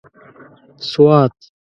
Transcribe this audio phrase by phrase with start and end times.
[0.89, 1.35] سوات